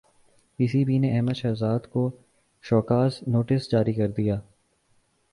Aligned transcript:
پی 0.59 0.67
C 0.67 0.83
B 0.85 0.97
نے 0.99 1.09
احمد 1.15 1.35
شہزاد 1.35 1.79
کو 1.91 2.09
show cause 2.63 3.19
notice 3.27 3.69
جاری 3.71 3.93
کردیا 3.93 4.39